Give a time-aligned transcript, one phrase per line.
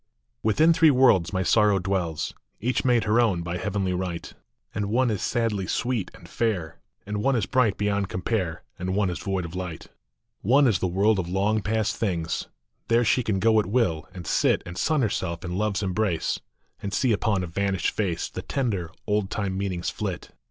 [0.43, 4.33] ITHIN three worlds my Sorrow dwells; Each made her own by heavenly right;,...
[4.73, 9.11] And one is sadly sweet and fair, And one is bright beyond compare, And one
[9.11, 9.89] is void of light.
[10.41, 12.47] One is the world of long past things;
[12.87, 16.39] There she can go at will, and sit And sun herself in love s embrace,
[16.81, 20.31] And see upon a vanished face The tender, old time meanings flit.